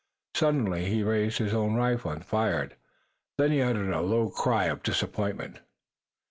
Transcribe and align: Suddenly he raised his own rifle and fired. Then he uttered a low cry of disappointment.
Suddenly 0.35 0.85
he 0.85 1.03
raised 1.03 1.37
his 1.37 1.53
own 1.53 1.75
rifle 1.75 2.09
and 2.09 2.25
fired. 2.25 2.75
Then 3.37 3.51
he 3.51 3.61
uttered 3.61 3.91
a 3.93 4.01
low 4.01 4.31
cry 4.31 4.65
of 4.65 4.81
disappointment. 4.81 5.59